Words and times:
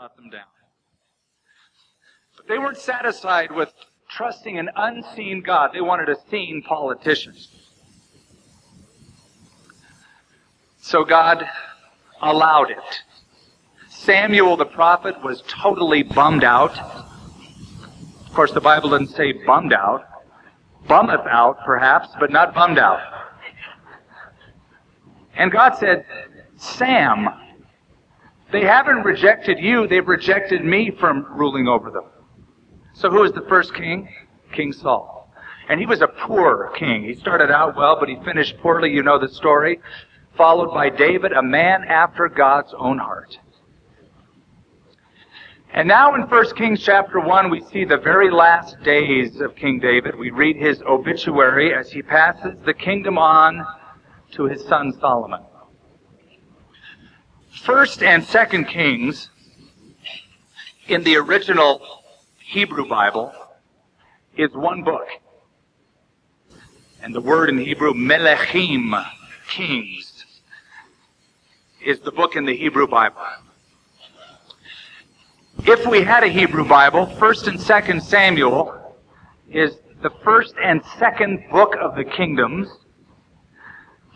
brought 0.00 0.16
them 0.16 0.30
down. 0.30 0.40
But 2.34 2.48
they 2.48 2.58
weren't 2.58 2.78
satisfied 2.78 3.52
with 3.52 3.70
trusting 4.08 4.56
an 4.56 4.70
unseen 4.74 5.42
God. 5.42 5.72
They 5.74 5.82
wanted 5.82 6.08
a 6.08 6.16
seen 6.30 6.62
politician. 6.62 7.34
So 10.80 11.04
God 11.04 11.46
allowed 12.22 12.70
it. 12.70 13.02
Samuel 13.90 14.56
the 14.56 14.64
prophet 14.64 15.22
was 15.22 15.42
totally 15.46 16.02
bummed 16.02 16.44
out. 16.44 16.78
Of 16.78 18.32
course, 18.32 18.52
the 18.52 18.60
Bible 18.62 18.88
doesn't 18.88 19.08
say 19.08 19.32
bummed 19.32 19.74
out. 19.74 20.06
Bummeth 20.88 21.26
out, 21.26 21.58
perhaps, 21.66 22.08
but 22.18 22.30
not 22.30 22.54
bummed 22.54 22.78
out. 22.78 23.00
And 25.36 25.52
God 25.52 25.74
said, 25.74 26.06
Sam, 26.56 27.28
they 28.52 28.62
haven't 28.62 29.04
rejected 29.04 29.58
you, 29.58 29.86
they've 29.86 30.06
rejected 30.06 30.64
me 30.64 30.90
from 30.98 31.26
ruling 31.30 31.68
over 31.68 31.90
them. 31.90 32.04
So 32.94 33.10
who 33.10 33.20
was 33.20 33.32
the 33.32 33.46
first 33.48 33.74
king? 33.74 34.08
King 34.52 34.72
Saul. 34.72 35.32
And 35.68 35.78
he 35.78 35.86
was 35.86 36.00
a 36.00 36.08
poor 36.08 36.72
king. 36.76 37.04
He 37.04 37.14
started 37.14 37.50
out 37.50 37.76
well, 37.76 37.96
but 37.98 38.08
he 38.08 38.16
finished 38.24 38.58
poorly. 38.58 38.90
You 38.90 39.02
know 39.02 39.18
the 39.18 39.28
story. 39.28 39.80
Followed 40.36 40.74
by 40.74 40.90
David, 40.90 41.32
a 41.32 41.42
man 41.42 41.84
after 41.84 42.28
God's 42.28 42.74
own 42.76 42.98
heart. 42.98 43.38
And 45.72 45.86
now 45.86 46.16
in 46.16 46.22
1 46.22 46.56
Kings 46.56 46.82
chapter 46.82 47.20
1, 47.20 47.48
we 47.48 47.62
see 47.70 47.84
the 47.84 47.98
very 47.98 48.30
last 48.30 48.82
days 48.82 49.40
of 49.40 49.54
King 49.54 49.78
David. 49.78 50.18
We 50.18 50.30
read 50.30 50.56
his 50.56 50.82
obituary 50.82 51.72
as 51.72 51.92
he 51.92 52.02
passes 52.02 52.58
the 52.64 52.74
kingdom 52.74 53.18
on 53.18 53.64
to 54.32 54.46
his 54.46 54.64
son 54.64 54.92
Solomon. 55.00 55.40
First 57.62 58.02
and 58.02 58.24
Second 58.24 58.68
Kings 58.68 59.28
in 60.88 61.04
the 61.04 61.16
original 61.16 61.82
Hebrew 62.38 62.88
Bible 62.88 63.34
is 64.34 64.50
one 64.54 64.82
book. 64.82 65.06
And 67.02 67.14
the 67.14 67.20
word 67.20 67.50
in 67.50 67.58
Hebrew, 67.58 67.92
Melechim, 67.92 69.06
kings, 69.46 70.24
is 71.84 72.00
the 72.00 72.10
book 72.10 72.34
in 72.34 72.46
the 72.46 72.56
Hebrew 72.56 72.86
Bible. 72.86 73.20
If 75.64 75.86
we 75.86 76.02
had 76.02 76.24
a 76.24 76.28
Hebrew 76.28 76.64
Bible, 76.64 77.06
1st 77.06 77.48
and 77.48 77.58
2nd 77.58 78.02
Samuel 78.02 78.96
is 79.50 79.76
the 80.00 80.10
first 80.24 80.54
and 80.64 80.82
second 80.98 81.44
book 81.50 81.76
of 81.78 81.94
the 81.94 82.04
kingdoms. 82.04 82.70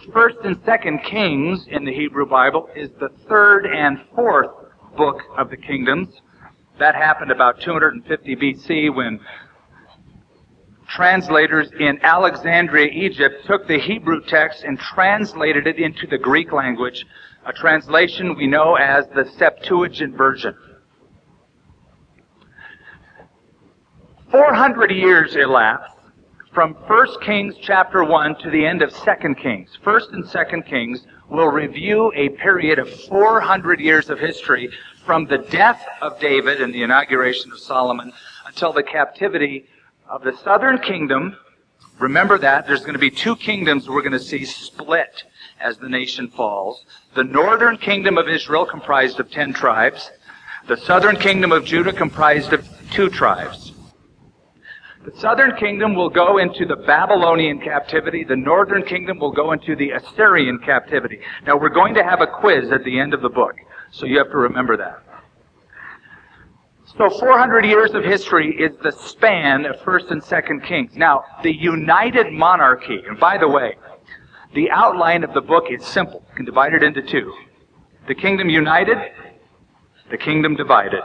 1st 0.06 0.44
and 0.44 0.56
2nd 0.64 1.04
Kings 1.04 1.66
in 1.68 1.84
the 1.84 1.92
Hebrew 1.92 2.26
Bible 2.26 2.68
is 2.76 2.90
the 3.00 3.08
third 3.28 3.66
and 3.66 3.98
fourth 4.14 4.50
book 4.96 5.22
of 5.36 5.50
the 5.50 5.56
kingdoms. 5.56 6.08
That 6.78 6.94
happened 6.94 7.30
about 7.30 7.60
250 7.60 8.36
BC 8.36 8.94
when 8.94 9.20
translators 10.88 11.70
in 11.78 11.98
Alexandria, 12.02 12.90
Egypt 12.92 13.46
took 13.46 13.66
the 13.66 13.78
Hebrew 13.78 14.20
text 14.26 14.64
and 14.64 14.78
translated 14.78 15.66
it 15.66 15.78
into 15.78 16.06
the 16.06 16.18
Greek 16.18 16.52
language, 16.52 17.04
a 17.46 17.52
translation 17.52 18.36
we 18.36 18.46
know 18.46 18.74
as 18.74 19.06
the 19.14 19.24
Septuagint 19.38 20.16
version. 20.16 20.54
400 24.30 24.90
years 24.90 25.36
elapsed 25.36 25.94
from 26.54 26.74
1 26.86 27.06
Kings 27.20 27.56
chapter 27.60 28.04
1 28.04 28.36
to 28.36 28.48
the 28.48 28.64
end 28.64 28.80
of 28.80 28.94
2 28.94 29.34
Kings. 29.34 29.76
1st 29.84 30.12
and 30.12 30.24
2nd 30.24 30.64
Kings 30.64 31.04
will 31.28 31.48
review 31.48 32.12
a 32.14 32.28
period 32.28 32.78
of 32.78 32.88
400 32.88 33.80
years 33.80 34.08
of 34.08 34.20
history 34.20 34.70
from 35.04 35.26
the 35.26 35.38
death 35.38 35.84
of 36.00 36.20
David 36.20 36.62
and 36.62 36.72
the 36.72 36.84
inauguration 36.84 37.50
of 37.50 37.58
Solomon 37.58 38.12
until 38.46 38.72
the 38.72 38.84
captivity 38.84 39.66
of 40.08 40.22
the 40.22 40.36
southern 40.44 40.78
kingdom. 40.78 41.36
Remember 41.98 42.38
that 42.38 42.68
there's 42.68 42.82
going 42.82 42.92
to 42.92 43.00
be 43.00 43.10
two 43.10 43.34
kingdoms 43.34 43.88
we're 43.88 44.02
going 44.02 44.12
to 44.12 44.20
see 44.20 44.44
split 44.44 45.24
as 45.60 45.78
the 45.78 45.88
nation 45.88 46.28
falls. 46.28 46.86
The 47.14 47.24
northern 47.24 47.78
kingdom 47.78 48.16
of 48.16 48.28
Israel 48.28 48.64
comprised 48.64 49.18
of 49.18 49.28
10 49.28 49.54
tribes. 49.54 50.12
The 50.68 50.76
southern 50.76 51.16
kingdom 51.16 51.50
of 51.50 51.64
Judah 51.64 51.92
comprised 51.92 52.52
of 52.52 52.68
two 52.92 53.10
tribes. 53.10 53.73
The 55.04 55.12
southern 55.18 55.54
kingdom 55.56 55.94
will 55.94 56.08
go 56.08 56.38
into 56.38 56.64
the 56.64 56.76
Babylonian 56.76 57.60
captivity. 57.60 58.24
The 58.24 58.36
northern 58.36 58.84
kingdom 58.84 59.18
will 59.18 59.32
go 59.32 59.52
into 59.52 59.76
the 59.76 59.90
Assyrian 59.90 60.58
captivity. 60.64 61.20
Now 61.46 61.58
we're 61.58 61.68
going 61.68 61.92
to 61.94 62.02
have 62.02 62.22
a 62.22 62.26
quiz 62.26 62.72
at 62.72 62.84
the 62.84 62.98
end 62.98 63.12
of 63.12 63.20
the 63.20 63.28
book, 63.28 63.54
so 63.90 64.06
you 64.06 64.16
have 64.16 64.30
to 64.30 64.38
remember 64.38 64.78
that. 64.78 65.02
So 66.96 67.10
400 67.10 67.66
years 67.66 67.92
of 67.92 68.02
history 68.02 68.56
is 68.56 68.72
the 68.82 68.92
span 68.92 69.66
of 69.66 69.76
1st 69.80 70.10
and 70.10 70.22
2nd 70.22 70.64
Kings. 70.66 70.92
Now, 70.94 71.24
the 71.42 71.52
united 71.52 72.32
monarchy, 72.32 73.00
and 73.06 73.20
by 73.20 73.36
the 73.36 73.48
way, 73.48 73.76
the 74.54 74.70
outline 74.70 75.22
of 75.22 75.34
the 75.34 75.40
book 75.42 75.64
is 75.70 75.84
simple. 75.84 76.24
You 76.30 76.36
can 76.36 76.44
divide 76.46 76.72
it 76.72 76.82
into 76.82 77.02
two. 77.02 77.34
The 78.06 78.14
kingdom 78.14 78.48
united, 78.48 78.96
the 80.10 80.16
kingdom 80.16 80.56
divided. 80.56 81.02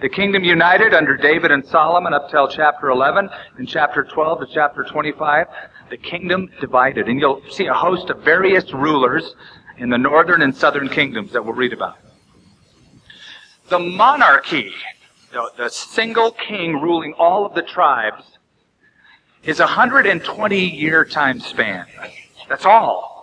The 0.00 0.08
kingdom 0.08 0.44
united 0.44 0.94
under 0.94 1.16
David 1.16 1.50
and 1.50 1.66
Solomon 1.66 2.14
up 2.14 2.30
till 2.30 2.46
chapter 2.46 2.90
11. 2.90 3.28
In 3.58 3.66
chapter 3.66 4.04
12 4.04 4.40
to 4.40 4.46
chapter 4.54 4.84
25, 4.84 5.48
the 5.90 5.96
kingdom 5.96 6.48
divided. 6.60 7.08
And 7.08 7.18
you'll 7.18 7.42
see 7.50 7.66
a 7.66 7.74
host 7.74 8.08
of 8.08 8.22
various 8.22 8.72
rulers 8.72 9.34
in 9.76 9.90
the 9.90 9.98
northern 9.98 10.42
and 10.42 10.54
southern 10.54 10.88
kingdoms 10.88 11.32
that 11.32 11.44
we'll 11.44 11.54
read 11.54 11.72
about. 11.72 11.98
The 13.70 13.80
monarchy, 13.80 14.72
the, 15.32 15.50
the 15.56 15.68
single 15.68 16.30
king 16.30 16.80
ruling 16.80 17.14
all 17.14 17.44
of 17.44 17.54
the 17.54 17.62
tribes, 17.62 18.22
is 19.42 19.58
a 19.58 19.64
120 19.64 20.58
year 20.58 21.04
time 21.04 21.40
span. 21.40 21.86
That's 22.48 22.64
all. 22.64 23.17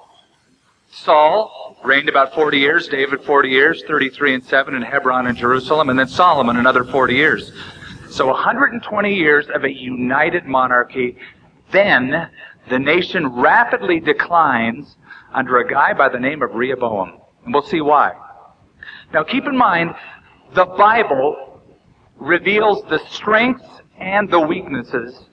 Saul 0.95 1.77
reigned 1.83 2.07
about 2.07 2.33
40 2.33 2.57
years, 2.57 2.87
David 2.87 3.21
40 3.21 3.49
years, 3.49 3.83
33 3.85 4.35
and 4.35 4.43
7 4.43 4.73
in 4.73 4.81
Hebron 4.81 5.27
and 5.27 5.37
Jerusalem, 5.37 5.89
and 5.89 5.99
then 5.99 6.07
Solomon 6.07 6.55
another 6.55 6.85
40 6.85 7.13
years. 7.13 7.51
So 8.09 8.27
120 8.27 9.13
years 9.13 9.45
of 9.53 9.65
a 9.65 9.71
united 9.71 10.45
monarchy. 10.45 11.17
Then 11.71 12.29
the 12.69 12.79
nation 12.79 13.27
rapidly 13.27 13.99
declines 13.99 14.95
under 15.33 15.57
a 15.57 15.67
guy 15.67 15.93
by 15.93 16.07
the 16.07 16.19
name 16.19 16.41
of 16.41 16.55
Rehoboam. 16.55 17.19
And 17.43 17.53
we'll 17.53 17.63
see 17.63 17.81
why. 17.81 18.13
Now 19.13 19.23
keep 19.23 19.45
in 19.45 19.57
mind, 19.57 19.93
the 20.53 20.65
Bible 20.65 21.61
reveals 22.15 22.83
the 22.89 22.99
strengths 23.09 23.67
and 23.99 24.31
the 24.31 24.39
weaknesses 24.39 25.25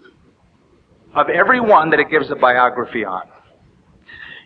of 1.14 1.28
every 1.28 1.60
one 1.60 1.90
that 1.90 2.00
it 2.00 2.10
gives 2.10 2.32
a 2.32 2.36
biography 2.36 3.04
on. 3.04 3.28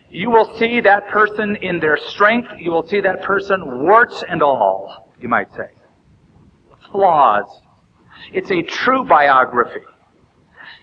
You 0.09 0.29
will 0.29 0.57
see 0.57 0.79
that 0.81 1.09
person 1.09 1.57
in 1.57 1.79
their 1.79 1.97
strength. 1.97 2.49
You 2.57 2.71
will 2.71 2.87
see 2.87 3.01
that 3.01 3.23
person 3.23 3.83
warts 3.83 4.23
and 4.27 4.41
all, 4.41 5.11
you 5.19 5.27
might 5.27 5.53
say. 5.53 5.69
Flaws. 6.91 7.45
It's 8.31 8.51
a 8.51 8.61
true 8.61 9.03
biography. 9.03 9.85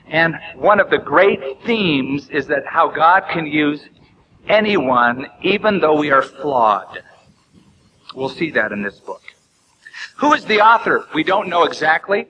And 0.07 0.35
one 0.57 0.79
of 0.79 0.91
the 0.91 0.99
great 0.99 1.41
themes 1.65 2.29
is 2.29 2.47
that 2.49 2.67
how 2.67 2.89
God 2.89 3.25
can 3.31 3.47
use 3.47 3.89
anyone, 4.47 5.27
even 5.43 5.81
though 5.81 5.97
we 5.97 6.11
are 6.11 6.23
flawed. 6.23 7.03
We'll 8.15 8.29
see 8.29 8.51
that 8.51 8.73
in 8.73 8.83
this 8.83 9.01
book. 9.01 9.23
Who 10.17 10.35
is 10.35 10.45
the 10.45 10.61
author? 10.61 11.07
We 11.15 11.25
don't 11.25 11.49
know 11.49 11.65
exactly. 11.65 12.27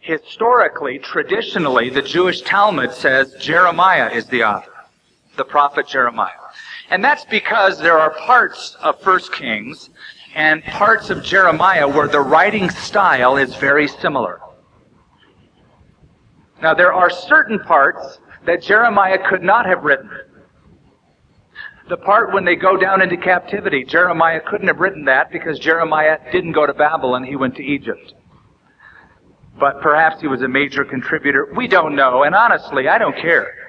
Historically, 0.00 0.98
traditionally, 0.98 1.88
the 1.88 2.02
Jewish 2.02 2.42
Talmud 2.42 2.92
says 2.92 3.36
Jeremiah 3.38 4.10
is 4.10 4.26
the 4.26 4.42
author 4.42 4.72
the 5.38 5.44
prophet 5.44 5.86
Jeremiah. 5.86 6.32
And 6.90 7.02
that's 7.02 7.24
because 7.24 7.78
there 7.78 7.98
are 7.98 8.10
parts 8.10 8.76
of 8.82 9.00
First 9.00 9.32
Kings 9.32 9.88
and 10.34 10.62
parts 10.64 11.08
of 11.08 11.22
Jeremiah 11.22 11.88
where 11.88 12.08
the 12.08 12.20
writing 12.20 12.68
style 12.68 13.36
is 13.36 13.54
very 13.54 13.88
similar. 13.88 14.40
Now 16.60 16.74
there 16.74 16.92
are 16.92 17.08
certain 17.08 17.58
parts 17.60 18.18
that 18.44 18.62
Jeremiah 18.62 19.18
could 19.28 19.42
not 19.42 19.64
have 19.66 19.84
written. 19.84 20.10
The 21.88 21.96
part 21.96 22.34
when 22.34 22.44
they 22.44 22.56
go 22.56 22.76
down 22.76 23.00
into 23.00 23.16
captivity, 23.16 23.84
Jeremiah 23.84 24.40
couldn't 24.40 24.66
have 24.66 24.78
written 24.78 25.06
that 25.06 25.30
because 25.30 25.58
Jeremiah 25.58 26.18
didn't 26.30 26.52
go 26.52 26.66
to 26.66 26.74
Babylon, 26.74 27.24
he 27.24 27.36
went 27.36 27.56
to 27.56 27.62
Egypt. 27.62 28.12
But 29.58 29.80
perhaps 29.80 30.20
he 30.20 30.26
was 30.26 30.42
a 30.42 30.48
major 30.48 30.84
contributor. 30.84 31.48
We 31.56 31.66
don't 31.66 31.96
know, 31.96 32.24
and 32.24 32.34
honestly, 32.34 32.88
I 32.88 32.98
don't 32.98 33.16
care. 33.16 33.67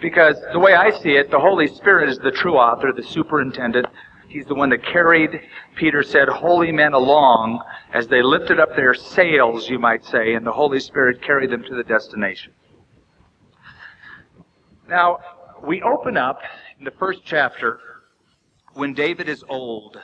Because 0.00 0.36
the 0.52 0.58
way 0.58 0.74
I 0.74 0.90
see 0.90 1.16
it, 1.16 1.30
the 1.30 1.40
Holy 1.40 1.66
Spirit 1.66 2.08
is 2.08 2.18
the 2.18 2.30
true 2.30 2.56
author, 2.56 2.92
the 2.92 3.02
superintendent. 3.02 3.86
He's 4.28 4.46
the 4.46 4.54
one 4.54 4.70
that 4.70 4.84
carried, 4.84 5.40
Peter 5.74 6.02
said, 6.02 6.28
holy 6.28 6.70
men 6.70 6.92
along 6.92 7.62
as 7.92 8.06
they 8.06 8.22
lifted 8.22 8.60
up 8.60 8.76
their 8.76 8.94
sails, 8.94 9.68
you 9.68 9.78
might 9.78 10.04
say, 10.04 10.34
and 10.34 10.46
the 10.46 10.52
Holy 10.52 10.78
Spirit 10.78 11.22
carried 11.22 11.50
them 11.50 11.64
to 11.64 11.74
the 11.74 11.82
destination. 11.82 12.52
Now, 14.88 15.18
we 15.62 15.82
open 15.82 16.16
up 16.16 16.40
in 16.78 16.84
the 16.84 16.92
first 16.92 17.20
chapter 17.24 17.80
when 18.74 18.94
David 18.94 19.28
is 19.28 19.44
old. 19.48 19.98